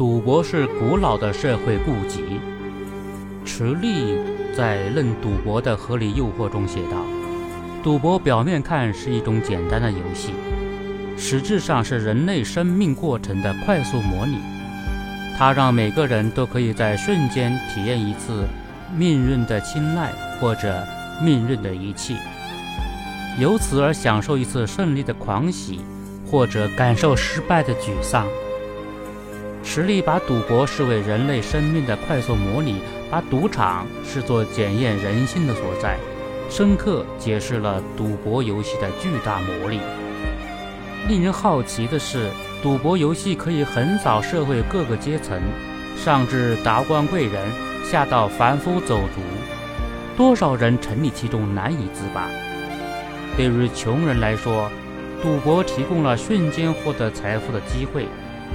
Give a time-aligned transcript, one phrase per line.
[0.00, 2.40] 赌博是古老的社会痼疾。
[3.44, 4.16] 池莉
[4.56, 7.04] 在《论赌博的合理诱惑》中写道
[7.84, 10.30] ：“赌博表面看是一种简单的游戏，
[11.18, 14.38] 实质上是人类生命过程的快速模拟。
[15.36, 18.46] 它让每个人都可以在瞬间体验一次
[18.96, 20.82] 命运的青睐或者
[21.22, 22.16] 命运的遗弃，
[23.38, 25.80] 由此而享受一次胜利的狂喜，
[26.26, 28.26] 或者感受失败的沮丧。”
[29.62, 32.80] 实力把赌博视为人类生命的快速模拟，
[33.10, 35.98] 把赌场视作检验人性的所在，
[36.48, 39.78] 深刻解释了赌博游戏的巨大魔力。
[41.08, 42.30] 令人好奇的是，
[42.62, 45.40] 赌博游戏可以横扫社会各个阶层，
[45.96, 47.48] 上至达官贵人，
[47.84, 49.20] 下到凡夫走卒，
[50.16, 52.28] 多少人沉溺其中难以自拔。
[53.36, 54.70] 对于穷人来说，
[55.22, 58.06] 赌博提供了瞬间获得财富的机会。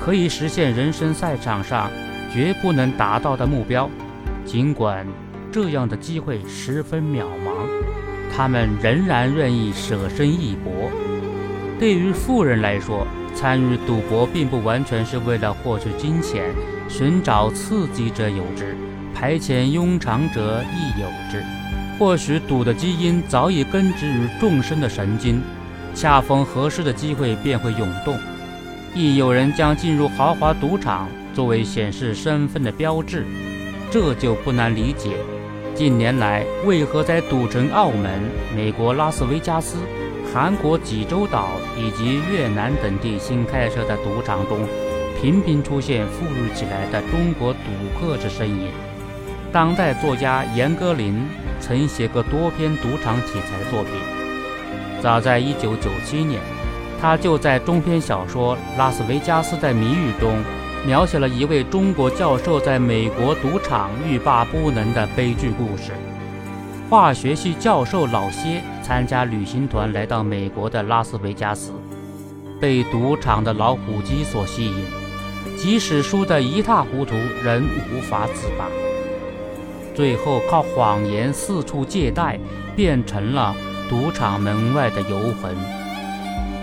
[0.00, 1.90] 可以实现人生赛场上
[2.32, 3.88] 绝不能达到的目标，
[4.44, 5.06] 尽管
[5.50, 7.66] 这样的机会十分渺茫，
[8.34, 10.90] 他们仍然愿意舍身一搏。
[11.78, 16.52] 对于富人来说，参与赌博并不完全是为了获取金钱，
[16.88, 18.76] 寻找刺激者有之，
[19.14, 21.42] 排遣庸常者亦有之。
[21.98, 25.40] 或许赌的基因早已根植于众生的神经，
[25.94, 28.16] 恰逢合适的机会便会涌动。
[28.94, 33.24] 亦有人将进入豪华赌场作为显示身份的标志，
[33.90, 35.16] 这就不难理解。
[35.74, 38.20] 近年来，为何在赌城澳门、
[38.56, 39.76] 美国拉斯维加斯、
[40.32, 44.58] 韩国济州岛以及越南等地新开设的赌场中，
[45.20, 47.58] 频频出现富裕起来的中国赌
[48.00, 48.70] 客之身影？
[49.52, 51.14] 当代作家严歌苓
[51.60, 53.92] 曾写过多篇赌场题材作品，
[55.00, 56.57] 早在1997年。
[57.00, 60.36] 他就在中篇小说《拉斯维加斯在谜语》中，
[60.84, 65.92] 描写了一位中国教授在美国赌场欲罢不能的悲剧故事。
[66.90, 71.70] 化学系教授老谢参加旅行团来到美国的拉斯维加斯，
[72.60, 74.84] 被赌场的老虎机所吸引，
[75.56, 77.62] 即使输得一塌糊涂，仍
[77.92, 78.66] 无法自拔。
[79.94, 82.40] 最后靠谎言四处借贷，
[82.74, 83.54] 变成了
[83.88, 85.77] 赌场门外的游魂。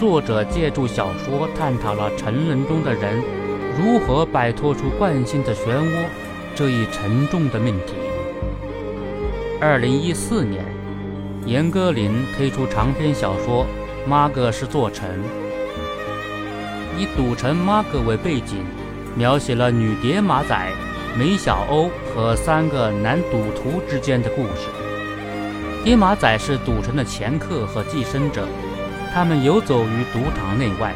[0.00, 3.22] 作者借助小说探讨了沉沦中的人
[3.78, 6.06] 如何摆脱出惯性的漩涡
[6.54, 7.92] 这一沉重的命题。
[9.60, 10.64] 二零一四年，
[11.44, 13.66] 严歌苓推出长篇小说
[14.08, 15.06] 《妈哥是座城》，
[16.98, 18.64] 以赌城妈哥为背景，
[19.14, 20.72] 描写了女叠马仔
[21.14, 24.66] 梅小欧和三个男赌徒之间的故事。
[25.84, 28.48] 叠马仔是赌城的前客和寄生者。
[29.12, 30.94] 他们游走于赌场内外，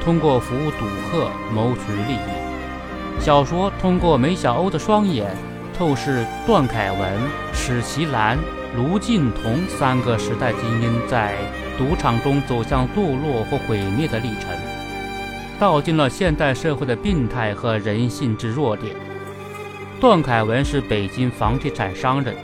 [0.00, 3.20] 通过服务赌客谋取利益。
[3.20, 5.36] 小说通过梅小欧的双眼，
[5.76, 7.18] 透视段凯文、
[7.52, 8.38] 史其兰、
[8.76, 11.34] 卢靖童三个时代精英在
[11.76, 14.50] 赌场中走向堕落或毁灭的历程，
[15.58, 18.94] 道尽了现代社会的病态和人性之弱点。
[19.98, 22.36] 段凯文是北京房地产商人，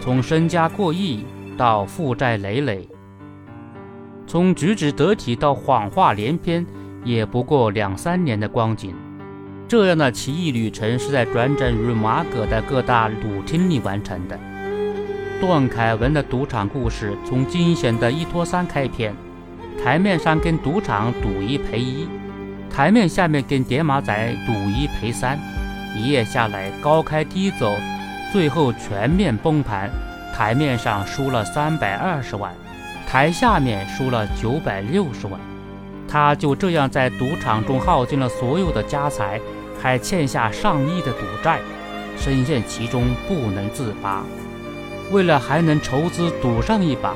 [0.00, 1.26] 从身家过亿
[1.58, 2.88] 到负债累累。
[4.32, 6.64] 从举止得体到谎话连篇，
[7.04, 8.94] 也不过两三年的光景。
[9.68, 14.40] 这样的奇异旅程是在转转于马葛的各大赌厅里完成的。
[15.38, 19.14] 段凯文的赌场故事从惊险的一拖三开篇，
[19.84, 22.08] 台面上跟赌场赌一赔一，
[22.70, 25.38] 台面下面跟叠马仔赌一赔三，
[25.94, 27.76] 一夜下来高开低走，
[28.32, 29.90] 最后全面崩盘，
[30.34, 32.50] 台面上输了三百二十万。
[33.12, 35.38] 台下面输了九百六十万，
[36.08, 39.38] 他就这样在赌场中耗尽了所有的家财，
[39.78, 41.58] 还欠下上亿的赌债，
[42.16, 44.24] 深陷其中不能自拔。
[45.10, 47.12] 为了还能筹资赌上一把，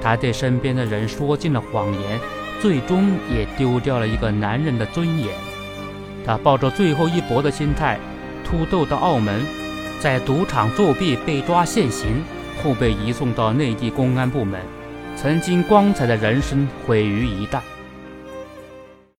[0.00, 2.20] 他对身边的人说尽了谎言，
[2.60, 5.34] 最终也丢掉了一个男人的尊严。
[6.24, 7.98] 他抱着最后一搏的心态，
[8.44, 9.44] 突斗到澳门，
[9.98, 12.22] 在赌场作弊被抓现行，
[12.62, 14.60] 后被移送到内地公安部门。
[15.20, 17.60] 曾经光彩的人生毁于一旦。